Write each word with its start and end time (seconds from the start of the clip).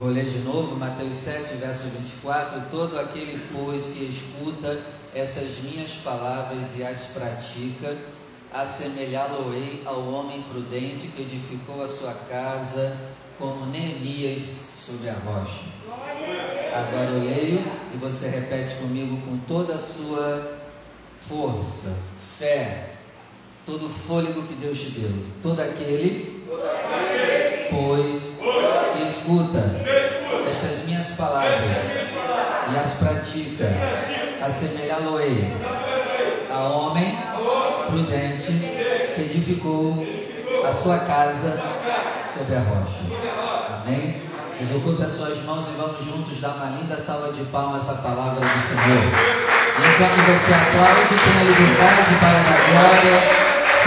Vou 0.00 0.12
ler 0.12 0.26
de 0.26 0.38
novo 0.44 0.76
Mateus 0.76 1.16
7, 1.16 1.54
verso 1.54 1.88
24. 1.88 2.70
Todo 2.70 3.00
aquele, 3.00 3.44
pois, 3.52 3.94
que 3.94 4.04
escuta 4.04 4.80
essas 5.12 5.58
minhas 5.64 5.90
palavras 6.04 6.78
e 6.78 6.84
as 6.84 7.06
pratica, 7.06 7.96
assemelhá-lo-ei 8.52 9.82
ao 9.84 10.08
homem 10.08 10.40
prudente 10.42 11.08
que 11.08 11.22
edificou 11.22 11.82
a 11.82 11.88
sua 11.88 12.14
casa 12.30 12.96
como 13.40 13.66
Neemias 13.66 14.70
sobre 14.76 15.08
a 15.08 15.14
rocha. 15.14 15.64
Agora 16.72 17.10
eu 17.10 17.24
leio 17.24 17.60
e 17.92 17.96
você 17.96 18.28
repete 18.28 18.76
comigo 18.76 19.20
com 19.26 19.36
toda 19.48 19.74
a 19.74 19.78
sua 19.78 20.60
força, 21.28 21.98
fé, 22.38 22.98
todo 23.66 23.86
o 23.86 23.90
fôlego 24.06 24.42
que 24.42 24.54
Deus 24.54 24.78
te 24.78 24.90
deu. 24.90 25.10
Todo 25.42 25.58
aquele, 25.58 26.46
pois, 27.70 28.40
escuta 29.06 29.62
estas 30.48 30.86
minhas 30.86 31.06
palavras 31.10 31.78
e 32.72 32.76
as 32.76 32.94
pratica, 32.94 33.66
assemelhá-lo-ei 34.44 35.56
a 36.50 36.68
homem 36.68 37.16
prudente 37.86 38.52
que 39.14 39.20
edificou 39.22 40.06
a 40.66 40.72
sua 40.72 40.98
casa 40.98 41.60
sobre 42.22 42.56
a 42.56 42.60
rocha. 42.60 43.82
Amém? 43.86 44.20
Desocupe 44.58 45.02
as 45.02 45.12
suas 45.12 45.42
mãos 45.44 45.66
e 45.68 45.80
vamos 45.80 46.04
juntos 46.04 46.40
dar 46.40 46.50
uma 46.56 46.80
linda 46.80 46.96
salva 46.96 47.32
de 47.32 47.44
palmas 47.44 47.88
à 47.88 47.94
palavra 47.94 48.40
do 48.40 48.60
Senhor. 48.60 49.04
Enquanto 49.78 50.16
você 50.26 50.52
aplaude, 50.52 51.08
tenha 51.08 51.44
liberdade 51.44 52.14
para 52.18 52.38
dar 52.42 52.58
glória. 52.72 53.37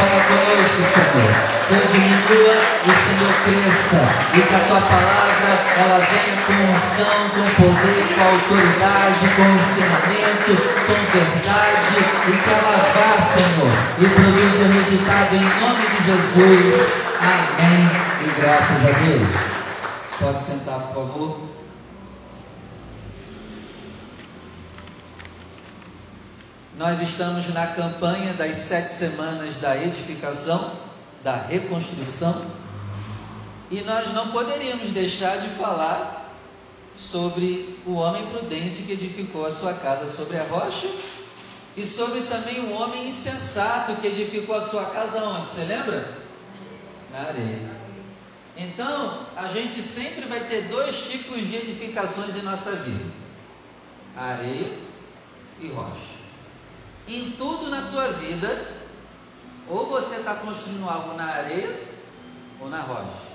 Fala 0.01 0.17
conosco, 0.23 0.81
Senhor. 0.97 1.61
Diminua 1.91 2.57
o 2.81 2.93
Senhor 3.05 3.33
cresça. 3.45 4.01
E 4.33 4.41
que 4.41 4.55
a 4.55 4.59
tua 4.65 4.81
palavra 4.81 5.53
ela 5.77 5.99
venha 6.09 6.41
com 6.41 6.57
unção, 6.73 7.29
com 7.29 7.45
poder, 7.61 8.03
com 8.15 8.23
autoridade, 8.23 9.23
com 9.35 9.45
ensinamento, 9.45 10.53
com 10.87 10.97
verdade. 11.13 12.01
E 12.27 12.33
que 12.33 12.49
ela 12.49 12.77
vá, 12.95 13.11
Senhor, 13.21 13.73
e 13.99 14.05
produza 14.09 14.63
o 14.63 14.73
resultado 14.73 15.35
em 15.35 15.45
nome 15.61 15.85
de 15.85 15.99
Jesus. 16.07 16.73
Amém. 17.21 17.85
E 18.25 18.41
graças 18.41 18.81
a 18.81 18.91
Deus. 19.05 19.29
Pode 20.19 20.43
sentar, 20.43 20.79
por 20.79 21.05
favor. 21.05 21.37
Nós 26.81 26.99
estamos 26.99 27.47
na 27.53 27.67
campanha 27.67 28.33
das 28.33 28.57
sete 28.57 28.91
semanas 28.91 29.57
da 29.57 29.77
edificação, 29.77 30.73
da 31.23 31.35
reconstrução, 31.35 32.43
e 33.69 33.81
nós 33.81 34.11
não 34.13 34.29
poderíamos 34.29 34.89
deixar 34.89 35.41
de 35.41 35.49
falar 35.49 36.33
sobre 36.95 37.77
o 37.85 37.93
homem 37.93 38.25
prudente 38.29 38.81
que 38.81 38.93
edificou 38.93 39.45
a 39.45 39.51
sua 39.51 39.75
casa 39.75 40.09
sobre 40.09 40.39
a 40.39 40.43
rocha 40.43 40.89
e 41.77 41.85
sobre 41.85 42.21
também 42.21 42.61
o 42.61 42.71
homem 42.71 43.09
insensato 43.09 43.97
que 43.97 44.07
edificou 44.07 44.55
a 44.55 44.61
sua 44.67 44.85
casa 44.85 45.23
onde? 45.23 45.51
Você 45.51 45.63
lembra? 45.65 46.11
Na 47.11 47.19
areia. 47.19 47.69
Então, 48.57 49.27
a 49.37 49.47
gente 49.49 49.83
sempre 49.83 50.25
vai 50.25 50.45
ter 50.45 50.63
dois 50.63 51.07
tipos 51.11 51.47
de 51.47 51.57
edificações 51.57 52.35
em 52.35 52.41
nossa 52.41 52.71
vida: 52.71 53.05
areia 54.17 54.79
e 55.59 55.67
rocha. 55.67 56.10
Em 57.07 57.31
tudo 57.31 57.69
na 57.69 57.81
sua 57.83 58.07
vida, 58.13 58.81
ou 59.67 59.87
você 59.87 60.15
está 60.15 60.35
construindo 60.35 60.89
algo 60.89 61.13
na 61.13 61.25
areia 61.25 61.79
ou 62.59 62.69
na 62.69 62.81
rocha. 62.81 63.31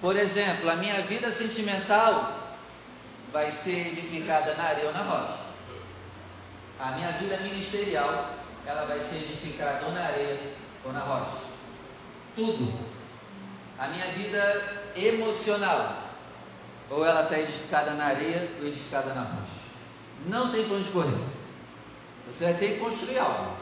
Por 0.00 0.16
exemplo, 0.16 0.70
a 0.70 0.76
minha 0.76 1.00
vida 1.02 1.32
sentimental 1.32 2.56
vai 3.32 3.50
ser 3.50 3.88
edificada 3.88 4.54
na 4.54 4.64
areia 4.64 4.88
ou 4.88 4.92
na 4.92 5.02
rocha. 5.02 5.38
A 6.78 6.90
minha 6.92 7.12
vida 7.12 7.36
ministerial, 7.38 8.30
ela 8.66 8.84
vai 8.84 9.00
ser 9.00 9.16
edificada 9.16 9.86
ou 9.86 9.92
na 9.92 10.04
areia 10.04 10.40
ou 10.84 10.92
na 10.92 11.00
rocha. 11.00 11.38
Tudo 12.36 12.94
a 13.78 13.88
minha 13.88 14.06
vida 14.08 14.92
emocional, 14.96 15.96
ou 16.90 17.04
ela 17.04 17.24
está 17.24 17.38
edificada 17.38 17.92
na 17.92 18.06
areia 18.06 18.48
ou 18.60 18.68
edificada 18.68 19.12
na 19.14 19.22
rocha. 19.22 19.64
Não 20.26 20.50
tem 20.50 20.64
para 20.66 20.76
onde 20.76 20.90
correr. 20.90 21.33
Você 22.26 22.44
vai 22.44 22.54
ter 22.54 22.74
que 22.74 22.80
construir 22.80 23.18
algo. 23.18 23.56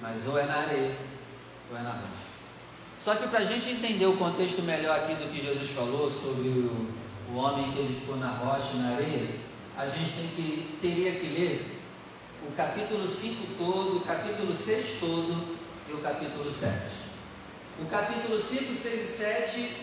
Mas 0.00 0.26
ou 0.26 0.38
é 0.38 0.44
na 0.44 0.56
areia 0.56 0.96
ou 1.70 1.78
é 1.78 1.82
na 1.82 1.90
rocha. 1.90 2.30
Só 2.98 3.14
que 3.14 3.28
para 3.28 3.40
a 3.40 3.44
gente 3.44 3.70
entender 3.70 4.06
o 4.06 4.16
contexto 4.16 4.62
melhor 4.62 4.98
aqui 4.98 5.14
do 5.14 5.30
que 5.30 5.44
Jesus 5.44 5.70
falou 5.70 6.10
sobre 6.10 6.48
o, 6.48 6.94
o 7.32 7.36
homem 7.36 7.70
que 7.72 7.80
edificou 7.80 8.16
na 8.16 8.28
rocha 8.28 8.72
e 8.74 8.78
na 8.78 8.90
areia, 8.90 9.28
a 9.76 9.88
gente 9.88 10.12
tem 10.12 10.28
que, 10.28 10.78
teria 10.80 11.12
que 11.12 11.26
ler 11.26 11.80
o 12.46 12.52
capítulo 12.52 13.06
5 13.06 13.54
todo, 13.58 13.98
o 13.98 14.00
capítulo 14.00 14.54
6 14.54 15.00
todo 15.00 15.58
e 15.88 15.92
o 15.92 15.98
capítulo 15.98 16.50
7. 16.50 17.00
O 17.80 17.86
capítulo 17.86 18.38
5, 18.38 18.74
6 18.74 18.84
e 18.84 19.06
7 19.06 19.76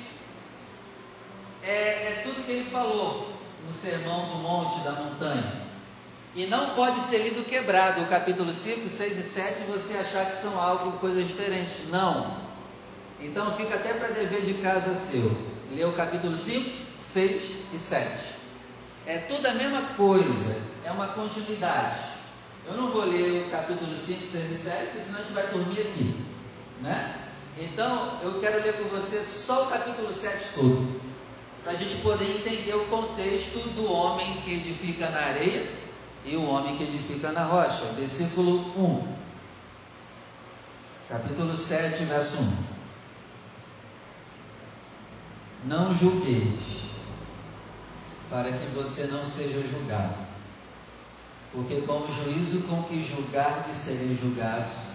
é, 1.63 1.69
é 1.69 2.21
tudo 2.23 2.45
que 2.45 2.51
ele 2.51 2.69
falou 2.69 3.33
no 3.65 3.73
sermão 3.73 4.29
do 4.29 4.35
monte, 4.35 4.79
da 4.81 4.91
montanha. 4.91 5.66
E 6.35 6.45
não 6.45 6.71
pode 6.71 6.99
ser 7.01 7.19
lido 7.19 7.47
quebrado. 7.47 8.01
O 8.01 8.07
capítulo 8.07 8.53
5, 8.53 8.89
6 8.89 9.17
e 9.17 9.23
7 9.23 9.63
você 9.69 9.97
achar 9.97 10.25
que 10.31 10.41
são 10.41 10.59
algo, 10.59 10.99
coisas 10.99 11.27
diferentes. 11.27 11.89
Não. 11.89 12.37
Então 13.19 13.55
fica 13.55 13.75
até 13.75 13.93
para 13.93 14.09
dever 14.09 14.41
de 14.41 14.55
casa 14.55 14.93
seu. 14.93 15.35
Lê 15.71 15.83
o 15.83 15.93
capítulo 15.93 16.37
5, 16.37 16.69
6 17.01 17.41
e 17.73 17.79
7. 17.79 18.07
É 19.05 19.17
tudo 19.19 19.47
a 19.47 19.53
mesma 19.53 19.81
coisa. 19.95 20.61
É 20.85 20.91
uma 20.91 21.07
continuidade. 21.07 22.17
Eu 22.67 22.75
não 22.75 22.91
vou 22.91 23.05
ler 23.05 23.47
o 23.47 23.49
capítulo 23.49 23.97
5, 23.97 24.27
6 24.27 24.51
e 24.51 24.55
7, 24.55 24.99
senão 24.99 25.19
a 25.19 25.21
gente 25.23 25.33
vai 25.33 25.47
dormir 25.47 25.79
aqui. 25.79 26.15
Né? 26.81 27.23
Então, 27.57 28.19
eu 28.21 28.39
quero 28.39 28.61
ler 28.61 28.73
com 28.73 28.89
você 28.89 29.23
só 29.23 29.63
o 29.63 29.67
capítulo 29.67 30.13
7 30.13 30.49
todo, 30.53 31.01
para 31.63 31.71
a 31.71 31.75
gente 31.75 31.95
poder 32.01 32.25
entender 32.25 32.75
o 32.75 32.85
contexto 32.85 33.57
do 33.69 33.91
homem 33.91 34.41
que 34.43 34.53
edifica 34.53 35.09
na 35.09 35.19
areia 35.19 35.86
e 36.27 36.35
o 36.35 36.45
homem 36.45 36.75
que 36.77 36.83
edifica 36.83 37.31
na 37.31 37.43
rocha. 37.43 37.85
Versículo 37.95 38.59
1. 38.77 39.17
Capítulo 41.09 41.55
7, 41.55 42.03
verso 42.03 42.37
1. 42.37 42.77
Não 45.65 45.95
julgueis, 45.95 46.59
para 48.29 48.51
que 48.51 48.65
você 48.75 49.07
não 49.07 49.25
seja 49.25 49.65
julgado. 49.67 50.27
Porque 51.53 51.81
com 51.81 51.99
o 52.01 52.11
juízo 52.11 52.67
com 52.67 52.83
que 52.83 53.03
julgardes 53.03 53.75
sereis 53.75 54.19
julgados, 54.19 54.87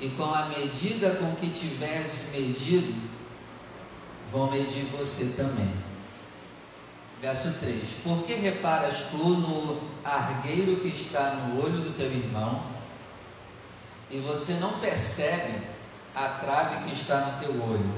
e 0.00 0.08
com 0.10 0.24
a 0.24 0.46
medida 0.46 1.16
com 1.16 1.34
que 1.36 1.50
tiveres 1.50 2.30
medido, 2.32 2.94
vão 4.32 4.50
medir 4.50 4.86
você 4.86 5.34
também. 5.36 5.89
Verso 7.20 7.60
3: 7.60 7.82
Por 8.02 8.24
que 8.24 8.34
reparas 8.34 9.10
tu 9.10 9.18
no 9.18 9.80
argueiro 10.04 10.76
que 10.76 10.88
está 10.88 11.34
no 11.34 11.62
olho 11.62 11.80
do 11.80 11.96
teu 11.96 12.10
irmão, 12.10 12.62
e 14.10 14.18
você 14.18 14.54
não 14.54 14.78
percebe 14.80 15.62
a 16.14 16.28
trave 16.28 16.88
que 16.88 16.94
está 16.94 17.20
no 17.20 17.40
teu 17.40 17.62
olho? 17.62 17.94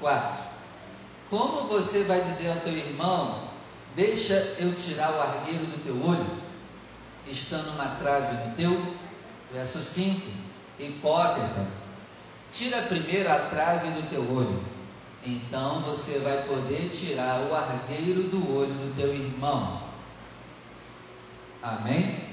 4. 0.00 0.44
Como 1.30 1.68
você 1.68 2.04
vai 2.04 2.20
dizer 2.22 2.50
ao 2.50 2.60
teu 2.60 2.72
irmão, 2.72 3.48
deixa 3.96 4.34
eu 4.58 4.74
tirar 4.74 5.10
o 5.12 5.20
argueiro 5.20 5.64
do 5.66 5.82
teu 5.82 5.94
olho, 6.06 6.26
estando 7.26 7.70
uma 7.70 7.96
trave 7.96 8.48
no 8.48 8.54
teu? 8.54 8.96
Verso 9.52 9.78
5 9.78 10.48
Hipócrita, 10.78 11.66
tira 12.52 12.82
primeiro 12.82 13.32
a 13.32 13.38
trave 13.38 13.90
do 13.90 14.08
teu 14.08 14.20
olho, 14.20 14.62
então 15.28 15.80
você 15.80 16.20
vai 16.20 16.42
poder 16.44 16.88
tirar 16.90 17.40
o 17.42 17.54
argueiro 17.54 18.22
do 18.24 18.56
olho 18.56 18.72
do 18.72 18.96
teu 18.96 19.12
irmão. 19.12 19.82
Amém? 21.62 22.28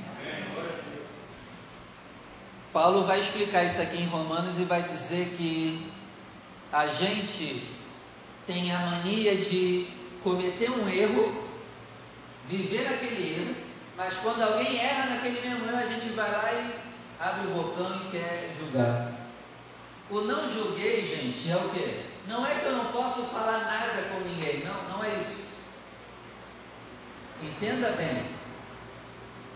Paulo 2.71 3.03
vai 3.03 3.19
explicar 3.19 3.63
isso 3.63 3.81
aqui 3.81 3.97
em 3.97 4.07
Romanos 4.07 4.59
e 4.59 4.63
vai 4.63 4.83
dizer 4.83 5.33
que 5.37 5.91
a 6.71 6.87
gente 6.87 7.63
tem 8.45 8.71
a 8.71 8.79
mania 8.79 9.35
de 9.35 9.87
cometer 10.23 10.69
um 10.69 10.89
erro, 10.89 11.43
viver 12.47 12.89
naquele 12.89 13.39
erro, 13.39 13.55
mas 13.97 14.15
quando 14.15 14.41
alguém 14.41 14.77
erra 14.77 15.15
naquele 15.15 15.41
mesmo 15.41 15.67
erro, 15.67 15.77
a 15.77 15.85
gente 15.85 16.09
vai 16.09 16.31
lá 16.31 16.51
e 16.51 16.75
abre 17.19 17.47
o 17.47 17.51
bocão 17.51 18.01
e 18.05 18.11
quer 18.11 18.55
julgar. 18.59 19.11
O 20.09 20.21
não 20.21 20.51
julguei, 20.51 21.01
gente, 21.01 21.49
é 21.49 21.55
o 21.55 21.69
que? 21.69 22.14
Não 22.27 22.45
é 22.45 22.55
que 22.55 22.65
eu 22.65 22.75
não 22.75 22.85
posso 22.85 23.23
falar 23.23 23.59
nada 23.59 24.01
com 24.09 24.19
ninguém, 24.21 24.63
não, 24.65 24.83
não 24.89 25.03
é 25.03 25.09
isso. 25.15 25.55
Entenda 27.41 27.91
bem. 27.91 28.25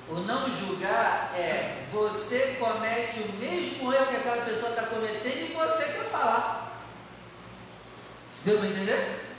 O 0.09 0.19
não 0.21 0.49
julgar 0.49 1.31
é 1.35 1.85
você 1.91 2.57
comete 2.59 3.19
o 3.19 3.33
mesmo 3.33 3.93
erro 3.93 4.07
que 4.07 4.15
aquela 4.15 4.43
pessoa 4.43 4.71
está 4.71 4.83
cometendo 4.83 5.49
e 5.49 5.53
você 5.53 5.83
quer 5.83 6.09
falar. 6.11 6.71
Deu 8.43 8.57
para 8.57 8.67
entender? 8.67 9.29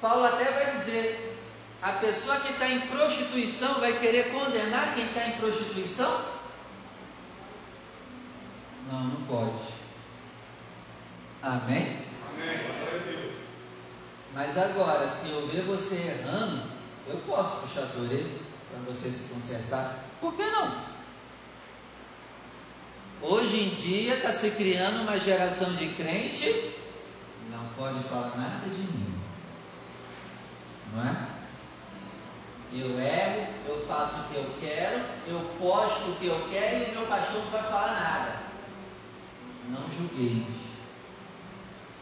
Paulo 0.00 0.24
até 0.24 0.44
vai 0.50 0.72
dizer: 0.72 1.38
a 1.80 1.92
pessoa 1.92 2.40
que 2.40 2.52
está 2.52 2.68
em 2.68 2.80
prostituição 2.88 3.74
vai 3.74 3.98
querer 3.98 4.32
condenar 4.32 4.94
quem 4.94 5.06
está 5.06 5.26
em 5.26 5.32
prostituição? 5.32 6.24
Não, 8.90 9.04
não 9.04 9.22
pode. 9.26 9.72
Amém? 11.42 12.11
Mas 14.34 14.56
agora, 14.56 15.08
se 15.08 15.30
eu 15.30 15.46
ver 15.48 15.62
você 15.62 15.96
errando, 15.96 16.62
eu 17.06 17.16
posso 17.26 17.60
puxar 17.60 17.82
a 17.82 18.00
orelha 18.00 18.38
para 18.70 18.92
você 18.92 19.10
se 19.10 19.32
consertar. 19.32 20.04
Por 20.20 20.34
que 20.34 20.44
não? 20.44 20.92
Hoje 23.22 23.60
em 23.60 23.68
dia 23.68 24.14
está 24.14 24.32
se 24.32 24.50
criando 24.52 25.02
uma 25.02 25.18
geração 25.18 25.72
de 25.74 25.88
crente, 25.90 26.74
não 27.50 27.64
pode 27.76 28.02
falar 28.04 28.36
nada 28.36 28.68
de 28.68 28.80
mim. 28.80 29.14
Não 30.94 31.04
é? 31.04 31.28
Eu 32.74 32.98
erro, 32.98 33.46
eu 33.68 33.86
faço 33.86 34.20
o 34.20 34.24
que 34.24 34.36
eu 34.36 34.54
quero, 34.60 35.04
eu 35.26 35.38
posto 35.60 36.10
o 36.10 36.16
que 36.16 36.26
eu 36.26 36.48
quero 36.50 36.88
e 36.88 36.92
meu 36.92 37.06
pastor 37.06 37.44
não 37.44 37.50
vai 37.50 37.62
falar 37.62 38.00
nada. 38.00 38.36
Não 39.68 39.88
julgueis. 39.90 40.71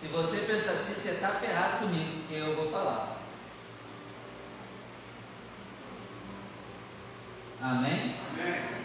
Se 0.01 0.07
você 0.07 0.39
pensa 0.39 0.71
assim, 0.71 0.95
você 0.95 1.11
está 1.11 1.29
ferrado 1.29 1.81
comigo, 1.81 2.21
porque 2.21 2.35
eu 2.37 2.57
vou 2.57 2.73
falar. 2.73 3.19
Amém? 7.61 8.17
Amém? 8.31 8.81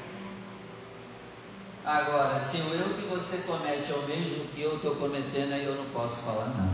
Agora, 1.85 2.37
se 2.37 2.57
o 2.57 2.73
erro 2.73 2.95
que 2.95 3.07
você 3.07 3.37
comete 3.47 3.93
é 3.93 3.95
o 3.95 4.01
mesmo 4.01 4.45
que 4.47 4.61
eu 4.61 4.75
estou 4.75 4.95
cometendo, 4.95 5.53
aí 5.53 5.63
eu 5.65 5.75
não 5.75 5.85
posso 5.91 6.23
falar 6.23 6.47
nada. 6.49 6.73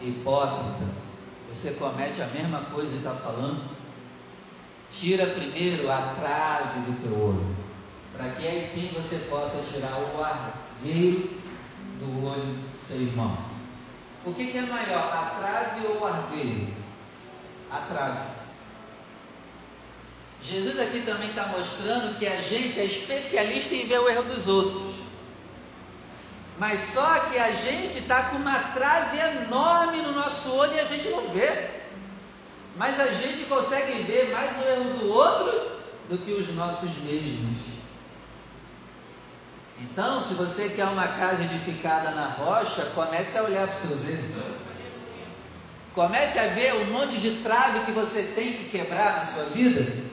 Hipócrita, 0.00 0.86
você 1.52 1.72
comete 1.72 2.22
a 2.22 2.26
mesma 2.28 2.60
coisa 2.72 2.94
e 2.94 2.98
está 2.98 3.14
falando? 3.14 3.68
Tira 4.90 5.26
primeiro 5.26 5.90
a 5.90 6.14
trave 6.18 6.80
do 6.80 7.02
teu 7.02 7.22
olho, 7.22 7.63
para 8.16 8.30
que 8.30 8.46
aí 8.46 8.62
sim 8.62 8.90
você 8.94 9.26
possa 9.30 9.62
tirar 9.72 9.98
o 9.98 10.22
argueiro 10.22 11.40
do 12.00 12.26
olho 12.26 12.42
do 12.42 12.84
seu 12.84 13.00
irmão. 13.00 13.36
O 14.24 14.32
que, 14.32 14.46
que 14.46 14.58
é 14.58 14.62
maior, 14.62 15.12
a 15.12 15.38
trave 15.38 15.86
ou 15.86 16.00
o 16.00 16.06
argueiro? 16.06 16.68
A 17.70 17.78
trave. 17.78 18.34
Jesus 20.40 20.78
aqui 20.78 21.00
também 21.00 21.30
está 21.30 21.46
mostrando 21.46 22.18
que 22.18 22.26
a 22.26 22.40
gente 22.40 22.78
é 22.78 22.84
especialista 22.84 23.74
em 23.74 23.86
ver 23.86 24.00
o 24.00 24.08
erro 24.08 24.24
dos 24.24 24.46
outros. 24.46 24.94
Mas 26.58 26.80
só 26.92 27.18
que 27.20 27.38
a 27.38 27.50
gente 27.50 27.98
está 27.98 28.24
com 28.24 28.36
uma 28.36 28.58
trave 28.58 29.18
enorme 29.18 30.02
no 30.02 30.12
nosso 30.12 30.52
olho 30.52 30.74
e 30.74 30.80
a 30.80 30.84
gente 30.84 31.08
não 31.08 31.28
vê. 31.30 31.70
Mas 32.76 33.00
a 33.00 33.06
gente 33.06 33.44
consegue 33.46 34.02
ver 34.02 34.30
mais 34.30 34.50
o 34.58 34.68
erro 34.68 34.98
do 34.98 35.08
outro 35.12 35.80
do 36.08 36.18
que 36.18 36.32
os 36.32 36.54
nossos 36.54 36.90
mesmos. 36.98 37.73
Então, 39.80 40.22
se 40.22 40.34
você 40.34 40.68
quer 40.70 40.86
uma 40.86 41.06
casa 41.06 41.42
edificada 41.42 42.10
na 42.10 42.26
rocha, 42.26 42.84
comece 42.94 43.36
a 43.36 43.42
olhar 43.42 43.66
para 43.66 43.76
os 43.76 43.82
seus 43.82 44.08
erros. 44.08 44.54
Comece 45.94 46.38
a 46.38 46.48
ver 46.48 46.74
o 46.74 46.86
monte 46.86 47.18
de 47.18 47.42
trave 47.42 47.80
que 47.80 47.92
você 47.92 48.22
tem 48.34 48.52
que 48.54 48.68
quebrar 48.70 49.18
na 49.18 49.24
sua 49.24 49.44
vida 49.46 50.04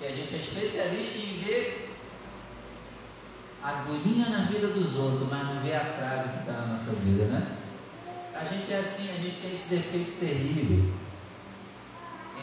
que 0.00 0.06
a 0.06 0.10
gente 0.12 0.34
é 0.34 0.38
especialista 0.38 1.18
em 1.18 1.42
ver 1.44 1.94
agulhinha 3.62 4.30
na 4.30 4.46
vida 4.46 4.68
dos 4.68 4.96
outros, 4.96 5.28
mas 5.28 5.44
não 5.44 5.60
vê 5.60 5.74
a 5.74 5.80
trave 5.80 6.30
que 6.30 6.38
está 6.38 6.52
na 6.52 6.66
nossa 6.68 6.92
vida, 6.92 7.24
né? 7.24 7.46
A 8.34 8.42
gente 8.44 8.72
é 8.72 8.78
assim, 8.78 9.10
a 9.10 9.20
gente 9.20 9.36
tem 9.42 9.52
esse 9.52 9.68
defeito 9.68 10.18
terrível. 10.18 10.94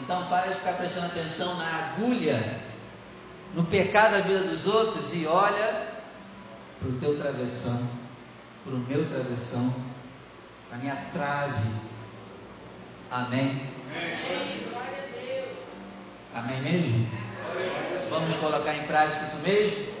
Então 0.00 0.28
para 0.28 0.46
de 0.46 0.54
ficar 0.54 0.74
prestando 0.74 1.06
atenção 1.06 1.56
na 1.56 1.66
agulha, 1.66 2.60
no 3.54 3.64
pecado 3.64 4.12
da 4.12 4.20
vida 4.20 4.44
dos 4.44 4.66
outros 4.66 5.14
e 5.14 5.26
olha 5.26 5.88
para 6.78 6.88
o 6.88 6.92
teu 6.98 7.18
travessão, 7.18 7.88
para 8.64 8.74
o 8.74 8.78
meu 8.78 9.08
travessão, 9.08 9.74
para 10.68 10.78
a 10.78 10.80
minha 10.80 10.96
trave. 11.12 11.70
Amém? 13.10 13.60
Amém. 13.94 14.68
Amém 16.34 16.60
mesmo? 16.60 17.08
Vamos 18.10 18.36
colocar 18.36 18.74
em 18.74 18.86
prática 18.86 19.24
isso 19.24 19.38
mesmo? 19.38 19.98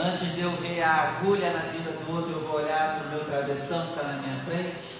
Antes 0.00 0.34
de 0.34 0.42
eu 0.42 0.50
ver 0.52 0.80
a 0.82 0.94
agulha 0.94 1.50
na 1.50 1.60
vida 1.72 1.90
do 1.90 2.14
outro, 2.14 2.32
eu 2.32 2.40
vou 2.40 2.60
olhar 2.60 2.98
para 2.98 3.08
o 3.08 3.10
meu 3.10 3.24
travessão 3.24 3.82
que 3.82 3.94
está 3.94 4.04
na 4.04 4.22
minha 4.22 4.36
frente 4.44 4.98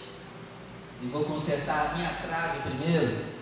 e 1.00 1.06
vou 1.06 1.24
consertar 1.24 1.90
a 1.90 1.96
minha 1.96 2.10
trave 2.10 2.58
primeiro. 2.62 3.37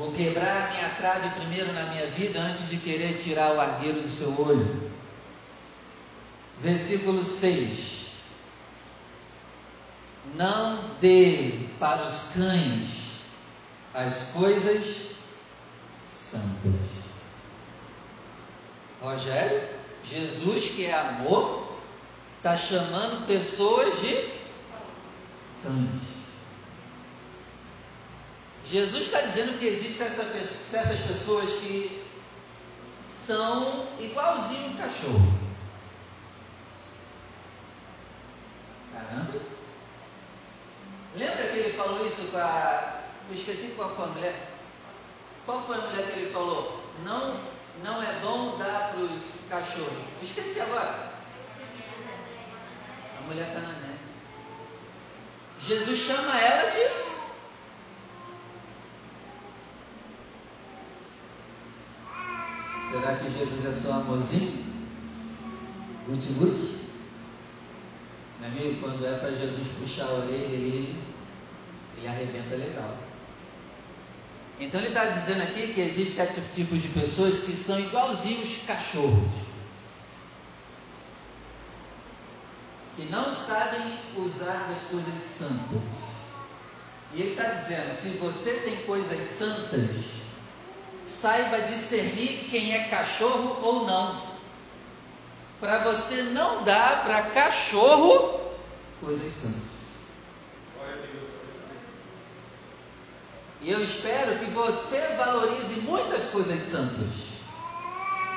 Vou 0.00 0.12
quebrar 0.12 0.68
a 0.68 0.70
minha 0.70 0.88
trave 0.94 1.28
primeiro 1.38 1.74
na 1.74 1.84
minha 1.90 2.06
vida 2.06 2.40
antes 2.40 2.70
de 2.70 2.78
querer 2.78 3.18
tirar 3.18 3.52
o 3.52 3.60
argueiro 3.60 4.00
do 4.00 4.08
seu 4.08 4.28
olho. 4.40 4.90
Versículo 6.58 7.22
6. 7.22 8.06
Não 10.34 10.82
dê 11.02 11.66
para 11.78 12.06
os 12.06 12.32
cães 12.34 13.24
as 13.92 14.28
coisas 14.32 15.16
santas. 16.08 16.80
Rogério, 19.02 19.68
Jesus, 20.02 20.70
que 20.70 20.86
é 20.86 20.98
amor, 20.98 21.76
está 22.38 22.56
chamando 22.56 23.26
pessoas 23.26 24.00
de 24.00 24.14
cães. 25.62 26.09
Jesus 28.70 29.06
está 29.06 29.20
dizendo 29.22 29.58
que 29.58 29.66
existem 29.66 30.08
certas 30.08 31.00
pessoas 31.00 31.50
que 31.54 32.04
são 33.08 33.88
igualzinho 33.98 34.68
um 34.68 34.76
cachorro. 34.76 35.40
Caramba! 38.92 39.40
Lembra 41.16 41.48
que 41.48 41.58
ele 41.58 41.76
falou 41.76 42.06
isso 42.06 42.28
com 42.30 42.38
a. 42.38 43.00
Eu 43.28 43.34
esqueci 43.34 43.74
qual 43.76 43.90
foi 43.96 44.04
a 44.04 44.08
mulher. 44.08 44.50
Qual 45.44 45.66
foi 45.66 45.76
a 45.76 45.80
mulher 45.80 46.12
que 46.12 46.20
ele 46.20 46.32
falou? 46.32 46.80
Não 47.04 47.40
não 47.82 48.02
é 48.02 48.20
bom 48.20 48.56
dar 48.58 48.92
para 48.92 49.00
os 49.00 49.22
cachorros. 49.48 49.92
Eu 50.20 50.22
esqueci 50.22 50.60
agora. 50.60 51.10
A 53.18 53.22
mulher 53.26 53.52
canané. 53.52 53.96
Jesus 55.58 55.98
chama 55.98 56.38
ela 56.38 56.70
disso. 56.70 57.09
Será 62.90 63.14
que 63.14 63.30
Jesus 63.30 63.64
é 63.66 63.72
só 63.72 63.92
amorzinho? 64.00 64.64
Guti-guti? 66.08 66.80
Meu 68.40 68.50
amigo, 68.50 68.80
quando 68.80 69.06
é 69.06 69.16
para 69.16 69.30
Jesus 69.30 69.68
puxar 69.78 70.06
a 70.06 70.14
orelha, 70.14 70.54
ele, 70.54 71.00
ele 71.96 72.08
arrebenta 72.08 72.56
legal. 72.56 72.96
Então 74.58 74.80
ele 74.80 74.88
está 74.88 75.04
dizendo 75.04 75.42
aqui 75.42 75.72
que 75.72 75.80
existe 75.80 76.16
certo 76.16 76.42
tipo 76.52 76.76
de 76.76 76.88
pessoas 76.88 77.44
que 77.44 77.52
são 77.52 77.78
igualzinhos 77.78 78.62
cachorros. 78.66 79.30
Que 82.96 83.04
não 83.04 83.32
sabem 83.32 83.98
usar 84.16 84.66
das 84.68 84.80
coisas 84.86 85.20
santas. 85.20 85.80
E 87.14 87.22
ele 87.22 87.30
está 87.30 87.50
dizendo: 87.50 87.94
se 87.94 88.08
você 88.18 88.52
tem 88.64 88.76
coisas 88.84 89.24
santas, 89.24 90.20
saiba 91.10 91.60
discernir 91.62 92.48
quem 92.50 92.72
é 92.72 92.84
cachorro 92.84 93.58
ou 93.62 93.86
não. 93.86 94.30
Para 95.58 95.78
você 95.78 96.22
não 96.22 96.62
dar 96.64 97.02
para 97.04 97.22
cachorro 97.30 98.40
coisas 99.00 99.32
santas. 99.32 99.70
E 103.62 103.70
eu 103.70 103.84
espero 103.84 104.38
que 104.38 104.50
você 104.52 104.98
valorize 105.18 105.80
muitas 105.80 106.30
coisas 106.30 106.62
santas, 106.62 107.08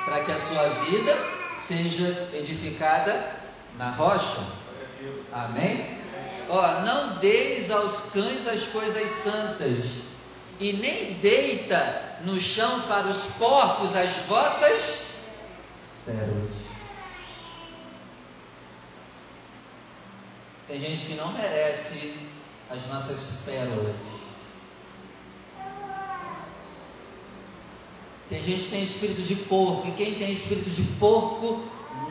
para 0.04 0.22
que 0.22 0.32
a 0.32 0.38
sua 0.38 0.68
vida 0.84 1.16
seja 1.54 2.28
edificada 2.34 3.34
na 3.78 3.90
rocha. 3.90 4.44
Amém? 5.32 5.98
Ó, 6.50 6.80
não 6.82 7.16
deis 7.16 7.70
aos 7.70 8.10
cães 8.12 8.46
as 8.46 8.64
coisas 8.64 9.08
santas, 9.08 9.86
e 10.60 10.72
nem 10.72 11.14
deita 11.14 12.18
no 12.24 12.40
chão 12.40 12.82
para 12.82 13.08
os 13.08 13.24
porcos 13.38 13.94
as 13.94 14.12
vossas 14.26 15.04
pérolas. 16.04 16.52
Tem 20.66 20.80
gente 20.80 21.06
que 21.06 21.14
não 21.14 21.32
merece 21.32 22.14
as 22.70 22.86
nossas 22.88 23.42
pérolas. 23.44 23.94
Tem 28.28 28.42
gente 28.42 28.64
que 28.64 28.70
tem 28.70 28.82
espírito 28.82 29.22
de 29.22 29.36
porco, 29.36 29.86
e 29.86 29.92
quem 29.92 30.14
tem 30.14 30.32
espírito 30.32 30.70
de 30.70 30.82
porco 30.98 31.62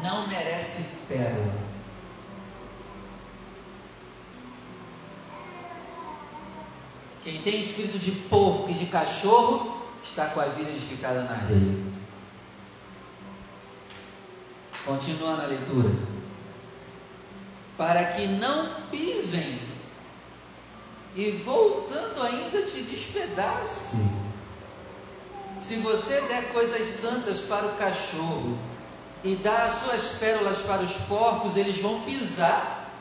não 0.03 0.27
merece 0.27 0.97
pérola. 1.07 1.72
Quem 7.23 7.41
tem 7.41 7.59
espírito 7.59 7.97
de 7.97 8.11
porco 8.11 8.69
e 8.69 8.73
de 8.73 8.87
cachorro 8.87 9.81
está 10.03 10.27
com 10.27 10.41
a 10.41 10.45
vida 10.45 10.69
edificada 10.69 11.21
na 11.23 11.31
areia. 11.31 11.93
Continuando 14.85 15.41
a 15.41 15.45
leitura. 15.45 15.89
Para 17.77 18.03
que 18.03 18.27
não 18.27 18.69
pisem 18.91 19.57
e 21.15 21.31
voltando 21.31 22.21
ainda 22.21 22.63
te 22.63 22.81
despedace. 22.81 24.11
Se 25.59 25.77
você 25.77 26.19
der 26.21 26.51
coisas 26.51 26.85
santas 26.85 27.39
para 27.41 27.67
o 27.67 27.75
cachorro 27.77 28.57
e 29.23 29.35
dar 29.35 29.67
as 29.67 29.75
suas 29.75 30.17
pérolas 30.19 30.57
para 30.63 30.81
os 30.81 30.91
porcos, 31.07 31.55
eles 31.55 31.77
vão 31.77 32.01
pisar 32.01 32.91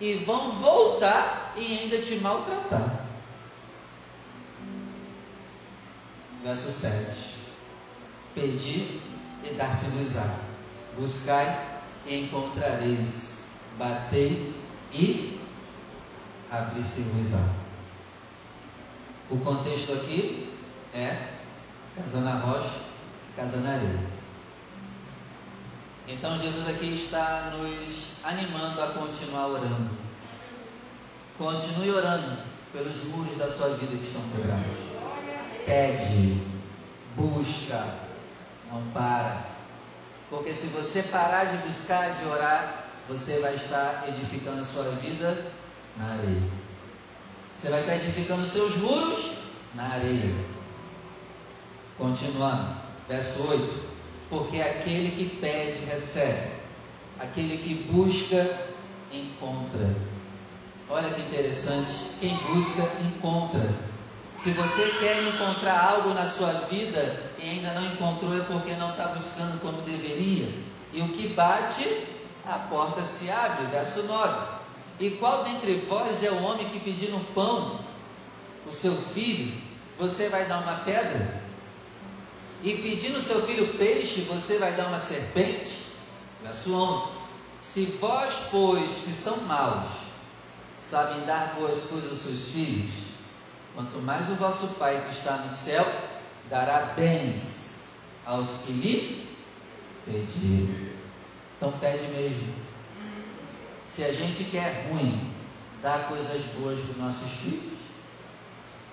e 0.00 0.14
vão 0.14 0.52
voltar 0.52 1.54
e 1.56 1.80
ainda 1.80 1.98
te 1.98 2.16
maltratar. 2.16 3.03
Verso 6.44 6.70
7: 6.70 7.36
Pedi 8.34 9.00
e 9.42 9.54
dar-se-vos-á, 9.54 10.40
buscai 10.94 11.80
e 12.04 12.24
encontrareis, 12.24 13.46
batei 13.78 14.54
e 14.92 15.40
abrir-se-vos-á. 16.50 17.48
O 19.30 19.38
contexto 19.38 19.94
aqui 19.94 20.52
é 20.92 21.30
casa 21.96 22.20
na 22.20 22.34
rocha, 22.34 22.82
casa 23.34 23.56
na 23.60 23.70
areia. 23.70 24.06
Então 26.06 26.38
Jesus 26.38 26.68
aqui 26.68 26.94
está 26.94 27.54
nos 27.56 28.22
animando 28.22 28.82
a 28.82 28.88
continuar 28.88 29.46
orando. 29.46 29.96
Continue 31.38 31.90
orando 31.90 32.36
pelos 32.70 33.02
muros 33.04 33.34
da 33.38 33.50
sua 33.50 33.70
vida 33.70 33.96
que 33.96 34.04
estão 34.04 34.20
quebrados 34.28 34.93
pede, 35.64 36.42
busca, 37.16 37.84
não 38.70 38.82
para. 38.92 39.54
Porque 40.30 40.54
se 40.54 40.68
você 40.68 41.02
parar 41.02 41.44
de 41.44 41.56
buscar, 41.66 42.14
de 42.14 42.26
orar, 42.26 42.86
você 43.08 43.38
vai 43.40 43.54
estar 43.54 44.04
edificando 44.08 44.62
a 44.62 44.64
sua 44.64 44.90
vida 44.92 45.52
na 45.96 46.06
areia. 46.12 46.42
Você 47.56 47.68
vai 47.68 47.80
estar 47.80 47.96
edificando 47.96 48.42
os 48.42 48.50
seus 48.50 48.76
muros 48.76 49.32
na 49.74 49.84
areia. 49.84 50.34
Continuando, 51.98 52.76
verso 53.08 53.48
8: 53.48 53.84
Porque 54.28 54.60
aquele 54.60 55.10
que 55.12 55.36
pede, 55.38 55.84
recebe, 55.84 56.52
aquele 57.20 57.58
que 57.58 57.90
busca, 57.92 58.68
encontra. 59.12 59.94
Olha 60.90 61.10
que 61.10 61.22
interessante: 61.22 62.10
quem 62.20 62.36
busca, 62.36 62.82
encontra. 63.02 63.93
Se 64.36 64.50
você 64.50 64.90
quer 64.98 65.22
encontrar 65.22 65.80
algo 65.80 66.12
na 66.12 66.26
sua 66.26 66.52
vida 66.68 67.32
e 67.38 67.48
ainda 67.48 67.72
não 67.72 67.86
encontrou, 67.86 68.36
é 68.36 68.40
porque 68.40 68.72
não 68.72 68.90
está 68.90 69.06
buscando 69.06 69.60
como 69.60 69.82
deveria. 69.82 70.48
E 70.92 71.00
o 71.00 71.08
que 71.08 71.28
bate, 71.28 72.04
a 72.44 72.58
porta 72.58 73.04
se 73.04 73.30
abre. 73.30 73.66
Verso 73.66 74.02
9. 74.02 74.54
E 74.98 75.10
qual 75.12 75.44
dentre 75.44 75.74
vós 75.88 76.22
é 76.22 76.30
o 76.30 76.42
homem 76.42 76.68
que 76.68 76.80
pedindo 76.80 77.18
pão, 77.32 77.80
o 78.66 78.72
seu 78.72 78.92
filho, 78.92 79.52
você 79.98 80.28
vai 80.28 80.44
dar 80.46 80.58
uma 80.60 80.76
pedra? 80.76 81.42
E 82.62 82.74
pedindo 82.76 83.20
seu 83.20 83.42
filho 83.42 83.74
peixe, 83.74 84.22
você 84.22 84.58
vai 84.58 84.72
dar 84.72 84.86
uma 84.86 84.98
serpente? 84.98 85.84
Verso 86.42 86.74
11. 86.74 87.18
Se 87.60 87.84
vós, 88.00 88.34
pois, 88.50 88.90
que 89.04 89.12
são 89.12 89.36
maus, 89.42 89.90
sabem 90.76 91.24
dar 91.24 91.54
boas 91.58 91.84
coisas 91.84 92.10
aos 92.10 92.20
seus 92.20 92.48
filhos, 92.48 92.94
Quanto 93.74 93.98
mais 93.98 94.28
o 94.30 94.34
vosso 94.36 94.68
Pai 94.78 95.04
que 95.04 95.14
está 95.14 95.38
no 95.38 95.50
céu 95.50 95.84
dará 96.48 96.92
bens 96.96 97.88
aos 98.24 98.62
que 98.62 98.72
lhe 98.72 99.36
pedirem. 100.04 100.92
Então 101.56 101.72
pede 101.78 102.06
mesmo. 102.08 102.54
Se 103.86 104.04
a 104.04 104.12
gente 104.12 104.44
quer 104.44 104.88
ruim, 104.88 105.32
dá 105.82 105.98
coisas 106.08 106.42
boas 106.58 106.78
para 106.80 106.90
os 106.90 106.96
nossos 106.98 107.30
filhos. 107.32 107.74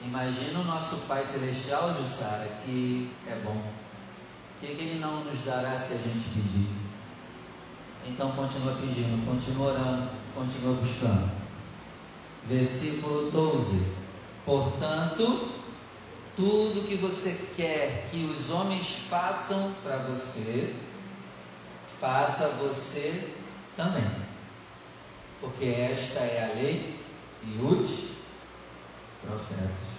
Imagina 0.04 0.60
o 0.60 0.64
nosso 0.64 0.98
Pai 1.08 1.24
Celestial, 1.26 1.94
Jussara, 1.96 2.48
que 2.66 3.12
é 3.28 3.36
bom. 3.44 3.52
O 3.52 4.60
que, 4.60 4.76
que 4.76 4.84
Ele 4.84 5.00
não 5.00 5.24
nos 5.24 5.40
dará 5.44 5.78
se 5.78 5.94
a 5.94 5.98
gente 5.98 6.28
pedir? 6.34 6.70
Então 8.08 8.32
continua 8.32 8.76
pedindo, 8.76 9.26
continua 9.26 9.74
orando, 9.74 10.10
continua 10.34 10.74
buscando. 10.74 11.32
Versículo 12.48 13.30
12. 13.30 14.00
Portanto, 14.46 15.52
tudo 16.36 16.88
que 16.88 16.96
você 16.96 17.48
quer 17.56 18.08
que 18.10 18.26
os 18.26 18.50
homens 18.50 18.88
façam 19.10 19.74
para 19.84 19.98
você, 19.98 20.76
faça 22.00 22.48
você 22.50 23.34
também. 23.76 24.10
Porque 25.40 25.66
esta 25.66 26.20
é 26.20 26.52
a 26.52 26.56
lei 26.56 27.00
e 27.44 27.58
os 27.62 28.12
profetas. 29.22 29.92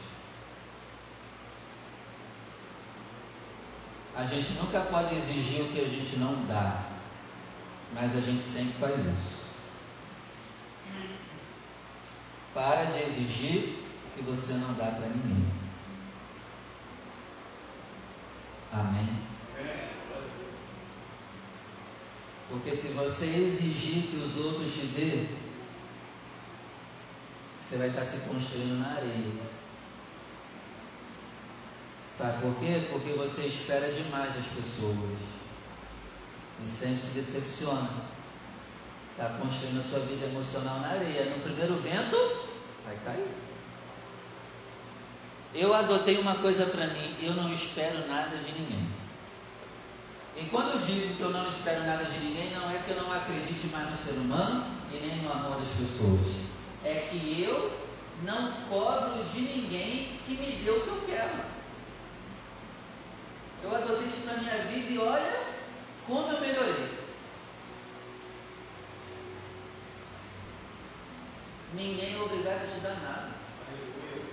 A 4.15 4.27
gente 4.27 4.53
nunca 4.55 4.81
pode 4.81 5.15
exigir 5.15 5.63
o 5.63 5.69
que 5.69 5.81
a 5.81 5.89
gente 5.89 6.17
não 6.17 6.45
dá, 6.47 6.87
mas 7.95 8.15
a 8.17 8.21
gente 8.21 8.45
sempre 8.45 8.73
faz 8.75 8.99
isso. 8.99 9.43
Para 12.53 12.85
de 12.85 13.03
exigir 13.03 13.82
que 14.15 14.23
você 14.23 14.55
não 14.55 14.75
dá 14.75 14.87
para 14.87 15.09
ninguém. 15.09 15.53
Amém? 18.73 19.23
Porque 22.49 22.75
se 22.75 22.89
você 22.89 23.27
exigir 23.27 24.09
que 24.09 24.17
os 24.17 24.37
outros 24.37 24.73
te 24.75 24.87
dê, 24.89 25.27
você 27.61 27.79
vai 27.79 27.89
estar 27.89 28.05
se 28.05 28.29
construindo 28.29 28.79
na 28.81 28.97
areia. 28.97 29.43
Sabe 32.17 32.43
por 32.43 32.55
quê? 32.57 32.89
Porque 32.91 33.13
você 33.15 33.47
espera 33.47 33.91
demais 33.93 34.35
das 34.35 34.47
pessoas. 34.47 35.19
E 36.65 36.69
sempre 36.69 37.01
se 37.01 37.15
decepciona. 37.15 37.91
Está 39.13 39.31
construindo 39.39 39.81
a 39.81 39.83
sua 39.83 40.01
vida 40.01 40.27
emocional 40.27 40.81
na 40.81 40.89
areia. 40.89 41.35
No 41.35 41.43
primeiro 41.43 41.77
vento, 41.77 42.17
vai 42.85 42.97
cair. 43.05 43.42
Eu 45.55 45.75
adotei 45.75 46.19
uma 46.19 46.37
coisa 46.37 46.65
para 46.67 46.87
mim, 46.87 47.15
eu 47.21 47.35
não 47.35 47.53
espero 47.53 48.07
nada 48.09 48.37
de 48.37 48.53
ninguém. 48.53 48.89
E 50.35 50.47
quando 50.47 50.71
eu 50.71 50.79
digo 50.79 51.15
que 51.15 51.21
eu 51.21 51.31
não 51.31 51.47
espero 51.47 51.85
nada 51.85 52.05
de 52.05 52.19
ninguém, 52.21 52.53
não 52.53 52.71
é 52.71 52.79
que 52.79 52.91
eu 52.91 53.03
não 53.03 53.13
acredite 53.13 53.67
mais 53.67 53.91
no 53.91 53.95
ser 53.97 54.13
humano 54.13 54.65
e 54.91 54.97
nem 54.97 55.23
no 55.23 55.31
amor 55.31 55.61
das 55.61 55.69
pessoas. 55.69 56.37
É 56.83 57.07
que 57.11 57.43
eu 57.43 57.71
não 58.23 58.53
cobro 58.69 59.23
de 59.25 59.41
ninguém 59.41 60.19
que 60.27 60.33
me 60.33 60.53
dê 60.65 60.71
o 60.71 60.81
que 60.81 60.89
eu 60.89 61.03
quero. 61.07 61.45
Eu 63.63 63.77
adotei 63.77 64.07
isso 64.07 64.27
na 64.27 64.35
minha 64.39 64.57
vida 64.65 64.91
e 64.91 64.99
olha 64.99 65.43
como 66.07 66.33
eu 66.33 66.41
melhorei. 66.41 67.03
Ninguém 71.75 72.15
é 72.15 72.21
obrigado 72.23 72.63
a 72.63 72.67
te 72.67 72.81
dar 72.81 73.01
nada. 73.03 73.22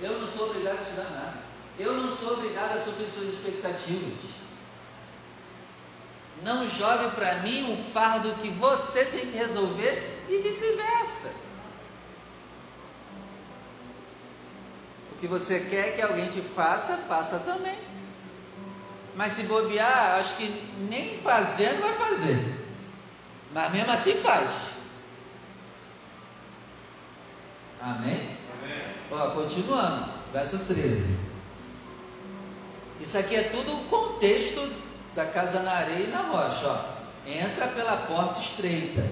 Eu 0.01 0.20
não 0.20 0.27
sou 0.27 0.50
obrigado 0.50 0.79
a 0.79 0.84
te 0.84 0.91
dar 0.91 1.10
nada. 1.12 1.38
Eu 1.77 1.94
não 1.94 2.10
sou 2.10 2.34
obrigado 2.34 2.75
a 2.75 2.79
suprir 2.79 3.08
suas 3.08 3.34
expectativas. 3.34 4.39
Não 6.41 6.70
jogue 6.70 7.12
para 7.15 7.36
mim 7.36 7.72
um 7.72 7.91
fardo 7.91 8.34
que 8.36 8.50
você 8.50 9.03
tem 9.06 9.27
que 9.27 9.38
resolver 9.38 10.25
e 10.29 10.38
vice-versa. 10.38 11.34
O 15.12 15.20
que 15.20 15.27
você 15.27 15.60
quer 15.70 15.96
que 15.96 16.01
alguém 16.01 16.29
te 16.29 16.41
faça, 16.41 16.96
faça 16.96 17.39
também. 17.39 17.77
Mas 19.15 19.34
se 19.34 19.44
bobear, 19.44 20.20
acho 20.20 20.38
que 20.38 20.48
nem 20.89 21.18
fazendo 21.18 21.82
vai 21.82 21.94
fazer. 21.96 22.58
Mas 23.53 23.72
mesmo 23.74 23.91
assim 23.91 24.13
faz. 24.22 24.50
Amém? 27.82 28.38
Ó, 29.12 29.30
continuando, 29.32 30.06
verso 30.32 30.60
13. 30.66 31.18
Isso 33.00 33.18
aqui 33.18 33.36
é 33.36 33.44
tudo 33.44 33.74
o 33.74 33.86
contexto 33.86 34.72
da 35.16 35.25
casa 35.25 35.62
na 35.62 35.72
areia 35.72 36.06
e 36.06 36.12
na 36.12 36.22
rocha. 36.22 36.68
Ó. 36.68 37.30
Entra 37.30 37.68
pela 37.68 37.98
porta 37.98 38.39
estreita. 38.39 39.06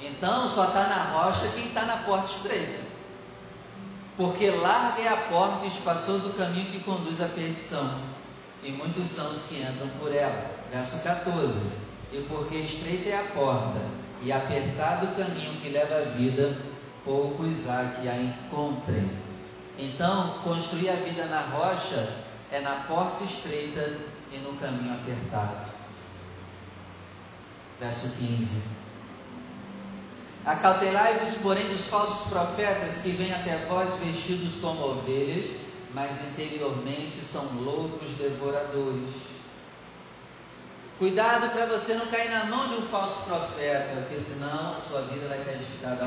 Então 0.00 0.48
só 0.48 0.64
está 0.64 0.88
na 0.88 1.02
rocha 1.12 1.48
quem 1.54 1.66
está 1.66 1.82
na 1.82 1.98
porta 1.98 2.32
estreita. 2.32 2.80
Porque 4.16 4.50
larga 4.50 5.00
é 5.00 5.08
a 5.08 5.16
porta 5.16 5.64
e 5.64 5.68
espaçoso 5.68 6.30
o 6.30 6.34
caminho 6.34 6.70
que 6.70 6.80
conduz 6.80 7.20
à 7.20 7.26
perdição. 7.26 8.00
E 8.62 8.70
muitos 8.70 9.08
são 9.08 9.32
os 9.32 9.44
que 9.44 9.56
entram 9.56 9.88
por 9.98 10.14
ela. 10.14 10.50
Verso 10.70 11.02
14. 11.02 11.72
E 12.12 12.18
porque 12.28 12.56
estreita 12.56 13.08
é 13.08 13.20
a 13.20 13.24
porta 13.32 13.80
e 14.22 14.30
apertado 14.30 15.06
o 15.06 15.14
caminho 15.16 15.60
que 15.60 15.70
leva 15.70 15.96
à 15.96 16.00
vida, 16.02 16.56
poucos 17.04 17.68
há 17.68 17.84
que 18.00 18.08
a 18.08 18.16
encontrem. 18.16 19.10
Então, 19.78 20.38
construir 20.44 20.90
a 20.90 20.96
vida 20.96 21.24
na 21.26 21.40
rocha 21.40 22.08
é 22.50 22.60
na 22.60 22.84
porta 22.86 23.24
estreita 23.24 23.98
e 24.30 24.36
no 24.38 24.54
caminho 24.58 24.94
apertado. 24.94 25.70
Verso 27.80 28.16
15. 28.18 28.82
Acautelai-vos, 30.44 31.34
porém, 31.42 31.68
dos 31.68 31.84
falsos 31.86 32.28
profetas 32.28 32.98
que 32.98 33.10
vêm 33.10 33.32
até 33.32 33.58
vós 33.66 33.96
vestidos 33.96 34.60
como 34.60 34.82
ovelhas, 34.82 35.68
mas 35.94 36.30
interiormente 36.30 37.16
são 37.16 37.44
loucos 37.62 38.10
devoradores. 38.18 39.32
Cuidado 40.98 41.50
para 41.50 41.66
você 41.66 41.94
não 41.94 42.06
cair 42.06 42.30
na 42.30 42.44
mão 42.44 42.68
de 42.68 42.74
um 42.74 42.82
falso 42.82 43.22
profeta, 43.24 44.00
porque 44.00 44.20
senão 44.20 44.74
a 44.74 44.80
sua 44.80 45.02
vida 45.02 45.28
vai 45.28 45.40
estar 45.40 45.52
edificada? 45.52 46.06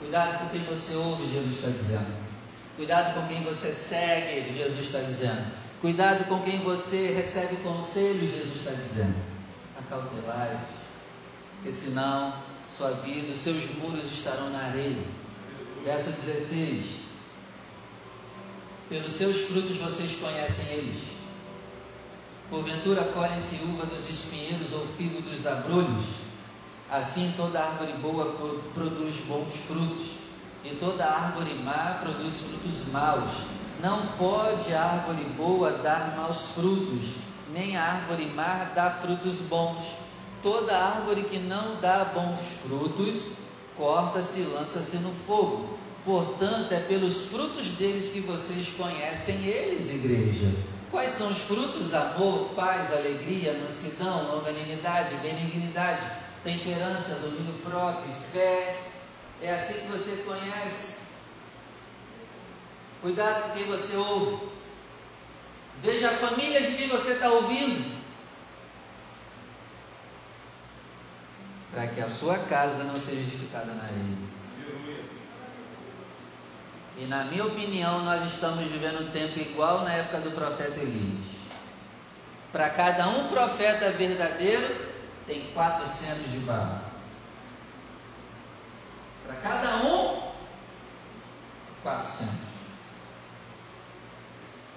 Cuidado 0.00 0.38
com 0.38 0.48
quem 0.50 0.64
você 0.64 0.94
ouve, 0.94 1.32
Jesus 1.32 1.56
está 1.56 1.70
dizendo. 1.70 2.28
Cuidado 2.76 3.14
com 3.14 3.26
quem 3.26 3.42
você 3.42 3.72
segue, 3.72 4.56
Jesus 4.56 4.86
está 4.86 5.00
dizendo. 5.00 5.44
Cuidado 5.80 6.24
com 6.28 6.40
quem 6.42 6.60
você 6.60 7.08
recebe 7.08 7.56
conselhos, 7.56 8.30
Jesus 8.30 8.56
está 8.56 8.70
dizendo. 8.70 9.16
Acautelai, 9.78 10.58
porque 11.56 11.72
senão 11.72 12.34
sua 12.76 12.90
vida, 12.92 13.32
os 13.32 13.38
seus 13.38 13.64
muros 13.76 14.04
estarão 14.12 14.50
na 14.50 14.66
areia. 14.66 15.02
Verso 15.84 16.10
16: 16.10 16.84
Pelos 18.88 19.12
seus 19.12 19.38
frutos 19.42 19.76
vocês 19.78 20.16
conhecem 20.20 20.66
eles. 20.74 21.02
Porventura 22.50 23.04
colhem-se 23.04 23.56
uva 23.64 23.86
dos 23.86 24.08
espinheiros 24.08 24.72
ou 24.72 24.86
figo 24.96 25.20
dos 25.20 25.46
abrolhos? 25.46 26.06
Assim 26.90 27.34
toda 27.36 27.60
árvore 27.60 27.92
boa 28.00 28.34
produz 28.72 29.16
bons 29.26 29.52
frutos, 29.66 30.06
e 30.64 30.74
toda 30.76 31.04
árvore 31.04 31.52
má 31.54 31.98
produz 32.02 32.40
frutos 32.40 32.90
maus. 32.90 33.32
Não 33.82 34.06
pode 34.18 34.72
a 34.72 34.82
árvore 34.82 35.24
boa 35.36 35.70
dar 35.70 36.16
maus 36.16 36.52
frutos, 36.54 37.16
nem 37.52 37.76
a 37.76 37.84
árvore 37.84 38.26
má 38.26 38.70
dar 38.74 39.00
frutos 39.02 39.34
bons. 39.50 39.84
Toda 40.42 40.76
árvore 40.76 41.24
que 41.24 41.38
não 41.38 41.76
dá 41.80 42.06
bons 42.06 42.40
frutos, 42.62 43.32
corta-se 43.76 44.40
e 44.40 44.44
lança-se 44.44 44.96
no 44.98 45.12
fogo. 45.26 45.78
Portanto, 46.04 46.72
é 46.72 46.80
pelos 46.80 47.26
frutos 47.26 47.68
deles 47.72 48.10
que 48.10 48.20
vocês 48.20 48.68
conhecem 48.70 49.44
eles, 49.44 49.94
igreja. 49.94 50.50
Quais 50.90 51.12
são 51.12 51.28
os 51.28 51.38
frutos? 51.38 51.92
Amor, 51.92 52.48
paz, 52.56 52.90
alegria, 52.92 53.60
mansidão, 53.62 54.34
longanimidade, 54.34 55.14
benignidade, 55.16 56.00
temperança, 56.42 57.20
domínio 57.20 57.54
próprio, 57.64 58.14
fé. 58.32 58.80
É 59.40 59.54
assim 59.54 59.74
que 59.74 59.86
você 59.86 60.22
conhece. 60.22 61.08
Cuidado 63.00 63.42
com 63.42 63.50
quem 63.50 63.64
você 63.64 63.96
ouve. 63.96 64.48
Veja 65.82 66.08
a 66.08 66.14
família 66.14 66.60
de 66.62 66.76
quem 66.76 66.88
você 66.88 67.12
está 67.12 67.30
ouvindo. 67.30 67.98
Para 71.70 71.86
que 71.86 72.00
a 72.00 72.08
sua 72.08 72.38
casa 72.38 72.82
não 72.84 72.96
seja 72.96 73.20
edificada 73.20 73.72
na 73.72 73.84
areia. 73.84 74.28
E 76.96 77.06
na 77.06 77.24
minha 77.26 77.46
opinião, 77.46 78.04
nós 78.04 78.32
estamos 78.32 78.64
vivendo 78.66 79.02
um 79.02 79.10
tempo 79.12 79.38
igual 79.38 79.82
na 79.82 79.92
época 79.92 80.18
do 80.18 80.32
profeta 80.32 80.80
Elias. 80.80 81.24
Para 82.50 82.70
cada 82.70 83.06
um 83.06 83.28
profeta 83.28 83.90
verdadeiro, 83.90 84.87
tem 85.28 85.52
400 85.52 86.32
de 86.32 86.38
barro. 86.38 86.80
Para 89.26 89.36
cada 89.36 89.76
um, 89.84 90.32
400. 91.82 92.34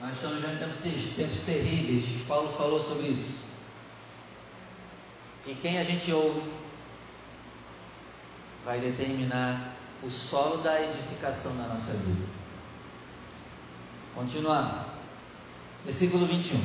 Nós 0.02 0.14
estamos 0.14 0.38
vivendo 0.38 0.82
tempos, 0.82 1.16
tempos 1.16 1.42
terríveis. 1.44 2.28
Paulo 2.28 2.52
falou 2.58 2.80
sobre 2.80 3.08
isso. 3.08 3.40
E 5.48 5.56
quem 5.56 5.80
a 5.80 5.84
gente 5.84 6.12
ouve 6.12 6.52
vai 8.66 8.80
determinar 8.80 9.76
o 10.04 10.12
solo 10.12 10.58
da 10.58 10.82
edificação 10.82 11.54
na 11.56 11.68
nossa 11.68 11.94
vida. 11.94 12.28
Continuando. 14.14 14.92
Versículo 15.86 16.26
21. 16.26 16.60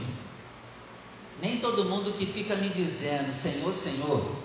Nem 1.40 1.58
todo 1.60 1.84
mundo 1.84 2.16
que 2.16 2.26
fica 2.26 2.56
me 2.56 2.68
dizendo 2.68 3.32
Senhor, 3.32 3.72
Senhor, 3.72 4.36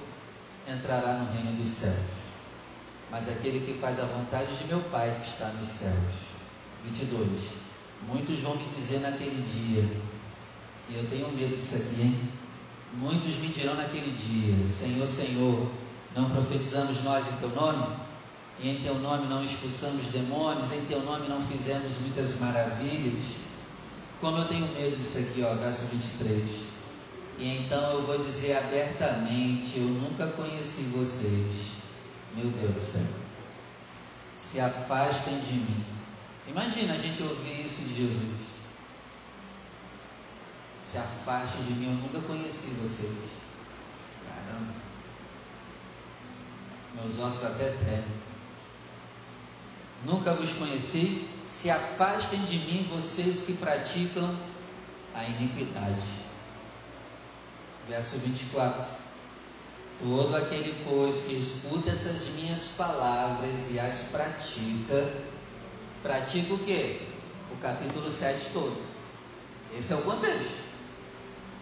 entrará 0.68 1.14
no 1.14 1.32
reino 1.34 1.58
dos 1.58 1.70
céus, 1.70 2.06
mas 3.10 3.30
aquele 3.30 3.66
que 3.66 3.80
faz 3.80 4.00
a 4.00 4.06
vontade 4.06 4.56
de 4.56 4.66
meu 4.66 4.80
Pai 4.92 5.20
que 5.22 5.30
está 5.30 5.48
nos 5.48 5.68
céus. 5.68 6.32
22. 6.84 7.28
Muitos 8.08 8.40
vão 8.40 8.56
me 8.56 8.66
dizer 8.66 9.00
naquele 9.00 9.42
dia, 9.44 9.84
e 10.90 10.96
eu 10.96 11.08
tenho 11.10 11.32
medo 11.32 11.56
disso 11.56 11.76
aqui, 11.76 12.02
hein? 12.02 12.30
Muitos 12.94 13.36
me 13.36 13.48
dirão 13.48 13.76
naquele 13.76 14.12
dia: 14.12 14.68
Senhor, 14.68 15.08
Senhor, 15.08 15.72
não 16.16 16.30
profetizamos 16.30 17.04
nós 17.04 17.28
em 17.28 17.38
teu 17.38 17.50
nome? 17.50 18.02
e 18.64 18.70
em 18.70 18.82
teu 18.82 18.96
nome 19.00 19.28
não 19.28 19.44
expulsamos 19.44 20.06
demônios, 20.08 20.72
em 20.72 20.86
teu 20.86 21.02
nome 21.02 21.28
não 21.28 21.42
fizemos 21.42 21.98
muitas 22.02 22.40
maravilhas. 22.40 23.26
Como 24.20 24.38
eu 24.38 24.48
tenho 24.48 24.68
medo 24.68 24.96
disso 24.98 25.18
aqui, 25.18 25.42
ó, 25.44 25.56
verso 25.56 25.88
23. 25.88 26.71
E 27.42 27.58
então 27.58 27.94
eu 27.94 28.06
vou 28.06 28.20
dizer 28.20 28.56
abertamente: 28.56 29.80
Eu 29.80 29.86
nunca 29.86 30.28
conheci 30.28 30.84
vocês, 30.84 31.72
meu 32.36 32.52
Deus 32.52 32.74
do 32.76 32.80
céu. 32.80 33.08
Se 34.38 34.60
afastem 34.60 35.40
de 35.40 35.54
mim. 35.54 35.84
Imagina 36.48 36.94
a 36.94 36.98
gente 37.00 37.24
ouvir 37.24 37.66
isso 37.66 37.82
de 37.82 37.96
Jesus. 37.96 38.38
Se 40.84 41.00
afastem 41.00 41.64
de 41.64 41.74
mim, 41.74 41.88
eu 41.88 41.96
nunca 41.96 42.20
conheci 42.28 42.76
vocês. 42.76 43.18
Caramba. 44.28 44.74
Meus 46.94 47.18
ossos 47.18 47.46
até 47.46 47.72
tremem. 47.72 48.22
Nunca 50.06 50.34
vos 50.34 50.52
conheci, 50.54 51.28
se 51.46 51.72
afastem 51.72 52.44
de 52.46 52.60
mim 52.60 52.88
vocês 52.92 53.46
que 53.48 53.54
praticam 53.54 54.36
a 55.16 55.24
iniquidade. 55.24 56.21
Verso 57.92 58.20
24. 58.20 58.86
Todo 60.00 60.38
aquele, 60.38 60.74
pois, 60.88 61.26
que 61.26 61.34
escuta 61.34 61.90
essas 61.90 62.30
minhas 62.36 62.70
palavras 62.78 63.70
e 63.70 63.82
as 63.82 64.04
pratica, 64.10 65.14
pratica 66.02 66.54
o 66.54 66.60
que? 66.60 67.02
O 67.52 67.58
capítulo 67.58 68.10
7 68.10 68.52
todo. 68.54 68.82
Esse 69.78 69.92
é 69.92 69.98
o 69.98 70.04
contexto. 70.04 70.62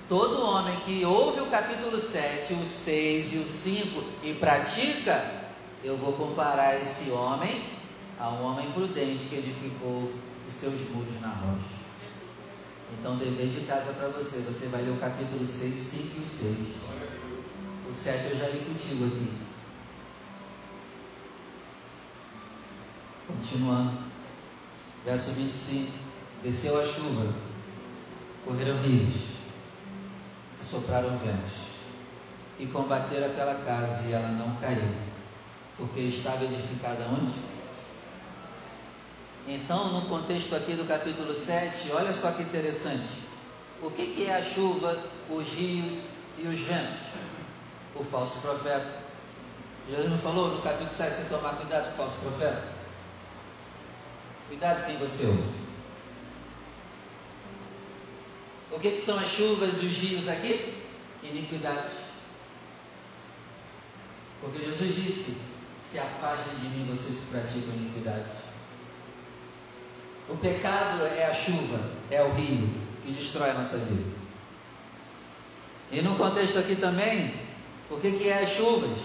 Todo 0.08 0.46
homem 0.46 0.80
que 0.82 1.04
ouve 1.04 1.42
o 1.42 1.48
capítulo 1.48 2.00
7, 2.00 2.54
o 2.54 2.68
6 2.68 3.34
e 3.34 3.38
o 3.38 3.48
5 3.48 4.04
e 4.24 4.34
pratica, 4.36 5.26
eu 5.84 5.98
vou 5.98 6.14
comparar 6.14 6.80
esse 6.80 7.10
homem 7.10 7.64
a 8.20 8.30
um 8.30 8.44
homem 8.44 8.72
prudente 8.72 9.26
que 9.26 9.36
edificou 9.36 10.14
os 10.48 10.54
seus 10.54 10.80
muros 10.92 11.20
na 11.22 11.30
rocha. 11.30 11.89
Então, 12.98 13.18
dever 13.18 13.48
de 13.48 13.62
casa 13.66 13.94
para 13.94 14.08
você, 14.08 14.40
você 14.40 14.68
vai 14.68 14.82
ler 14.82 14.92
o 14.92 15.00
capítulo 15.00 15.46
6, 15.46 15.74
5 15.74 16.20
e 16.20 16.24
o 16.24 16.28
6. 16.28 16.58
O 17.90 17.94
7 17.94 18.32
eu 18.32 18.38
já 18.38 18.48
li 18.48 18.60
contigo 18.60 19.06
aqui. 19.06 19.34
Continuando. 23.28 24.10
Verso 25.06 25.32
25. 25.32 25.92
Desceu 26.44 26.80
a 26.80 26.86
chuva, 26.86 27.34
correram 28.46 28.82
rios, 28.82 29.14
sopraram 30.62 31.18
ventos, 31.18 31.82
e 32.58 32.66
combateram 32.68 33.28
aquela 33.28 33.56
casa, 33.66 34.08
e 34.08 34.14
ela 34.14 34.30
não 34.30 34.56
caiu, 34.56 34.90
porque 35.78 36.00
estava 36.00 36.46
edificada 36.46 37.06
onde? 37.08 37.49
Então, 39.48 39.92
no 39.94 40.08
contexto 40.08 40.56
aqui 40.56 40.74
do 40.74 40.86
capítulo 40.86 41.36
7, 41.36 41.92
olha 41.92 42.14
só 42.14 42.32
que 42.32 42.44
interessante. 42.44 43.30
O 43.82 43.90
que, 43.90 44.14
que 44.14 44.26
é 44.26 44.36
a 44.36 44.44
chuva, 44.44 44.98
os 45.30 45.48
rios 45.48 46.10
e 46.38 46.48
os 46.48 46.60
ventos? 46.60 47.00
O 47.96 48.04
falso 48.04 48.40
profeta. 48.40 49.00
Jesus 49.90 50.10
não 50.10 50.18
falou 50.18 50.50
no 50.50 50.62
capítulo 50.62 50.92
7 50.92 51.14
você 51.14 51.30
tomar 51.30 51.56
cuidado 51.56 51.88
com 51.88 51.94
o 51.94 51.98
falso 51.98 52.20
profeta? 52.20 52.64
Cuidado 54.48 54.86
quem 54.86 54.98
você 54.98 55.26
ouve. 55.26 55.60
O 58.72 58.80
que, 58.80 58.92
que 58.92 59.00
são 59.00 59.18
as 59.18 59.30
chuvas 59.30 59.82
e 59.82 59.86
os 59.88 59.98
rios 59.98 60.28
aqui? 60.28 60.84
Iniquidades. 61.24 61.94
Porque 64.42 64.60
Jesus 64.60 64.96
disse: 64.96 65.42
Se 65.82 66.00
afastem 66.00 66.54
de 66.56 66.68
mim 66.68 66.88
vocês 66.90 67.20
que 67.20 67.32
praticam 67.32 67.74
iniquidades. 67.74 68.39
O 70.30 70.38
pecado 70.38 71.06
é 71.18 71.26
a 71.26 71.34
chuva, 71.34 71.80
é 72.12 72.24
o 72.24 72.32
rio 72.34 72.70
que 73.04 73.12
destrói 73.12 73.50
a 73.50 73.56
nossa 73.56 73.78
vida. 73.78 74.20
E 75.92 76.02
no 76.02 76.16
contexto 76.16 76.60
aqui 76.60 76.76
também, 76.76 77.34
o 77.90 77.98
que, 78.00 78.12
que 78.12 78.30
é 78.30 78.44
as 78.44 78.52
chuvas? 78.52 79.00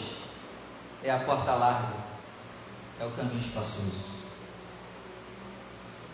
É 1.03 1.11
a 1.11 1.21
porta 1.21 1.55
larga, 1.55 1.95
é 3.01 3.07
o 3.07 3.11
caminho 3.13 3.41
espaçoso. 3.41 4.15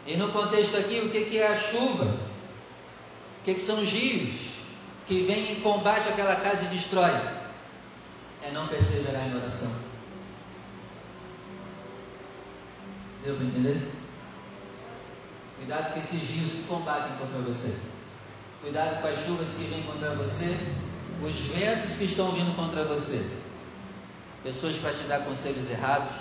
E 0.06 0.16
no 0.16 0.30
contexto 0.30 0.76
aqui, 0.76 1.00
o 1.00 1.10
que, 1.10 1.24
que 1.24 1.38
é 1.38 1.48
a 1.48 1.56
chuva? 1.56 2.04
O 2.04 3.44
que, 3.44 3.54
que 3.54 3.60
são 3.60 3.80
os 3.80 3.90
rios 3.90 4.50
que 5.06 5.22
vêm 5.22 5.52
em 5.52 5.60
combate 5.60 6.08
àquela 6.08 6.36
casa 6.36 6.64
e 6.64 6.68
destrói? 6.68 7.12
É 8.42 8.50
não 8.52 8.68
perseverar 8.68 9.26
em 9.26 9.36
oração. 9.36 9.74
Deu 13.24 13.34
para 13.34 13.44
entender? 13.44 14.00
Cuidado 15.60 15.92
com 15.92 16.00
esses 16.00 16.22
rios 16.30 16.52
que 16.52 16.62
combatem 16.62 17.12
contra 17.18 17.38
você. 17.40 17.78
Cuidado 18.62 19.02
com 19.02 19.08
as 19.08 19.18
chuvas 19.18 19.50
que 19.50 19.64
vêm 19.64 19.82
contra 19.82 20.14
você, 20.14 20.56
os 21.22 21.38
ventos 21.38 21.98
que 21.98 22.04
estão 22.04 22.32
vindo 22.32 22.56
contra 22.56 22.82
você. 22.84 23.30
Pessoas 24.42 24.76
para 24.76 24.94
te 24.94 25.02
dar 25.02 25.20
conselhos 25.20 25.70
errados, 25.70 26.14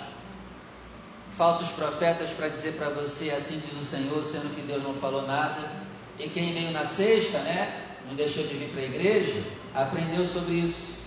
falsos 1.38 1.70
profetas 1.70 2.28
para 2.30 2.48
dizer 2.48 2.74
para 2.74 2.90
você 2.90 3.30
assim 3.30 3.58
diz 3.60 3.80
o 3.80 3.84
Senhor, 3.84 4.22
sendo 4.22 4.54
que 4.54 4.60
Deus 4.60 4.82
não 4.82 4.92
falou 4.92 5.26
nada. 5.26 5.70
E 6.18 6.28
quem 6.28 6.52
veio 6.52 6.70
na 6.70 6.84
sexta, 6.84 7.38
né, 7.38 7.86
não 8.06 8.14
deixou 8.14 8.46
de 8.46 8.52
vir 8.52 8.68
para 8.68 8.82
a 8.82 8.84
igreja, 8.84 9.42
aprendeu 9.74 10.26
sobre 10.26 10.52
isso. 10.52 10.98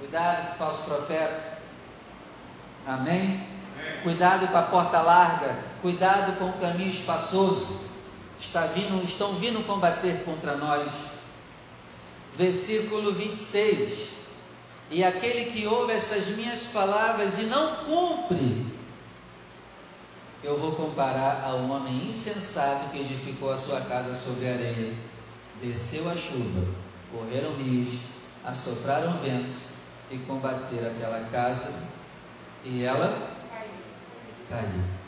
Cuidado 0.00 0.48
com 0.48 0.54
o 0.54 0.58
falso 0.58 0.82
profeta. 0.82 1.58
Amém? 2.84 3.46
Cuidado 4.02 4.48
com 4.48 4.58
a 4.58 4.62
porta 4.62 5.00
larga, 5.00 5.56
cuidado 5.82 6.38
com 6.38 6.48
o 6.48 6.60
caminho 6.60 6.90
espaçoso 6.90 7.80
está 8.38 8.66
vindo, 8.66 9.02
estão 9.04 9.34
vindo 9.34 9.66
combater 9.66 10.24
contra 10.24 10.56
nós. 10.56 10.90
Versículo 12.36 13.12
26. 13.12 14.10
E 14.90 15.04
aquele 15.04 15.50
que 15.50 15.66
ouve 15.66 15.92
estas 15.92 16.28
minhas 16.28 16.60
palavras 16.66 17.38
e 17.38 17.44
não 17.44 17.76
cumpre, 17.76 18.66
eu 20.42 20.58
vou 20.58 20.72
comparar 20.72 21.44
a 21.44 21.54
um 21.54 21.70
homem 21.70 22.10
insensato 22.10 22.90
que 22.90 22.98
edificou 22.98 23.52
a 23.52 23.56
sua 23.56 23.80
casa 23.82 24.14
sobre 24.14 24.48
areia. 24.48 24.94
Desceu 25.62 26.10
a 26.10 26.16
chuva, 26.16 26.66
correram 27.12 27.54
rios, 27.56 27.94
assopraram 28.44 29.12
ventos 29.18 29.68
e 30.10 30.18
combateram 30.18 30.90
aquela 30.90 31.20
casa, 31.30 31.74
e 32.64 32.82
ela 32.82 33.30
caiu. 34.50 35.01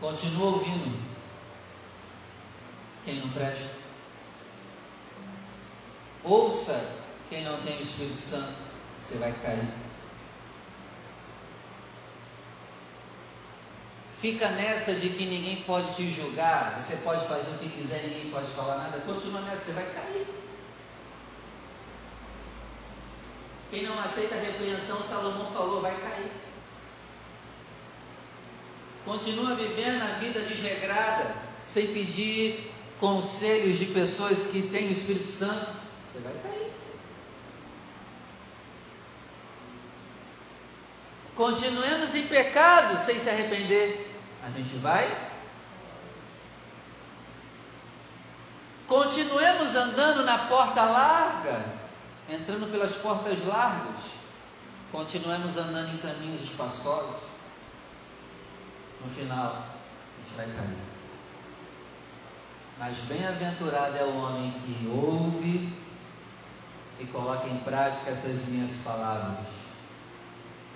Continua 0.00 0.46
ouvindo 0.46 0.98
quem 3.04 3.16
não 3.16 3.28
presta. 3.30 3.70
Ouça 6.24 7.00
quem 7.28 7.44
não 7.44 7.60
tem 7.62 7.78
o 7.78 7.82
Espírito 7.82 8.20
Santo, 8.20 8.54
você 8.98 9.16
vai 9.18 9.32
cair. 9.42 9.68
Fica 14.20 14.50
nessa 14.50 14.94
de 14.94 15.08
que 15.10 15.24
ninguém 15.24 15.62
pode 15.62 15.94
te 15.94 16.10
julgar, 16.10 16.80
você 16.80 16.96
pode 16.96 17.26
fazer 17.26 17.50
o 17.52 17.58
que 17.58 17.70
quiser, 17.70 18.02
ninguém 18.02 18.30
pode 18.30 18.48
falar 18.48 18.76
nada. 18.78 18.98
Continua 18.98 19.40
nessa, 19.42 19.66
você 19.66 19.72
vai 19.72 19.84
cair. 19.84 20.26
Quem 23.70 23.84
não 23.84 23.98
aceita 24.00 24.34
a 24.34 24.40
repreensão, 24.40 25.00
Salomão 25.02 25.46
falou, 25.52 25.80
vai 25.80 25.98
cair. 26.00 26.32
Continua 29.10 29.56
vivendo 29.56 30.04
a 30.04 30.18
vida 30.20 30.38
desregrada, 30.38 31.34
sem 31.66 31.88
pedir 31.88 32.72
conselhos 33.00 33.76
de 33.76 33.86
pessoas 33.86 34.46
que 34.46 34.62
têm 34.62 34.86
o 34.86 34.92
Espírito 34.92 35.26
Santo, 35.26 35.66
você 36.06 36.20
vai 36.20 36.32
cair. 36.44 36.72
Continuemos 41.34 42.14
em 42.14 42.24
pecado 42.28 43.04
sem 43.04 43.18
se 43.18 43.28
arrepender, 43.28 44.16
a 44.44 44.50
gente 44.50 44.76
vai. 44.76 45.10
Continuemos 48.86 49.74
andando 49.74 50.24
na 50.24 50.38
porta 50.38 50.84
larga, 50.84 51.64
entrando 52.28 52.70
pelas 52.70 52.92
portas 52.92 53.44
largas. 53.44 54.04
Continuemos 54.92 55.56
andando 55.56 55.92
em 55.96 55.98
caminhos 55.98 56.42
espaçosos. 56.42 57.29
No 59.02 59.10
final, 59.10 59.66
a 59.66 60.24
gente 60.24 60.36
vai 60.36 60.46
cair. 60.46 60.90
Mas 62.78 62.98
bem-aventurado 63.00 63.96
é 63.96 64.04
o 64.04 64.16
homem 64.16 64.52
que 64.52 64.88
ouve 64.88 65.68
e 66.98 67.04
coloca 67.06 67.46
em 67.48 67.58
prática 67.58 68.10
essas 68.10 68.46
minhas 68.46 68.76
palavras. 68.84 69.46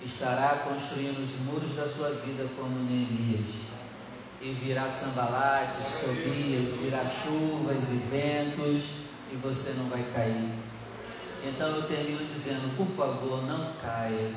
Estará 0.02 0.64
construindo 0.68 1.22
os 1.22 1.38
muros 1.46 1.74
da 1.74 1.86
sua 1.86 2.10
vida 2.10 2.46
como 2.56 2.78
Neemias. 2.84 3.54
E 4.40 4.52
virá 4.52 4.90
sambalates, 4.90 6.00
Tobias, 6.00 6.74
virá 6.74 7.04
chuvas 7.06 7.90
e 7.90 7.96
ventos, 8.10 8.84
e 9.32 9.36
você 9.36 9.72
não 9.78 9.88
vai 9.88 10.04
cair. 10.14 10.50
Então 11.42 11.68
eu 11.68 11.86
termino 11.86 12.24
dizendo, 12.26 12.76
por 12.76 12.86
favor, 12.86 13.42
não 13.46 13.72
caia. 13.82 14.34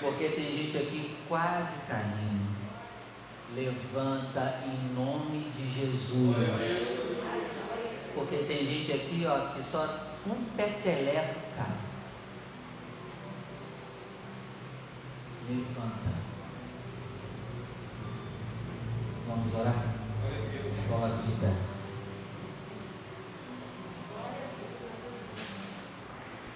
Porque 0.00 0.28
tem 0.28 0.56
gente 0.58 0.76
aqui 0.78 1.16
quase 1.28 1.86
caindo. 1.86 2.45
Levanta 3.54 4.60
em 4.66 4.94
nome 4.94 5.50
de 5.56 5.72
Jesus. 5.72 6.36
Porque 8.14 8.36
tem 8.48 8.66
gente 8.66 8.92
aqui, 8.92 9.24
ó, 9.26 9.54
que 9.54 9.62
só 9.62 9.84
um 10.26 10.44
peteleco. 10.56 11.40
Levanta. 15.48 16.16
Vamos 19.28 19.54
orar? 19.54 19.74
Coloque 20.88 21.26
de 21.26 21.32
pé. 21.40 21.75